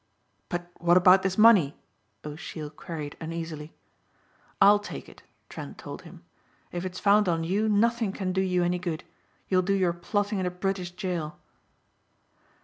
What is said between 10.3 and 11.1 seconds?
in a British